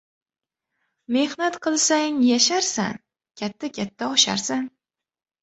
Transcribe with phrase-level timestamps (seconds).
[1.15, 2.99] Mehnat qilsang, yasharsan,
[3.43, 4.69] katta-katta osharsan.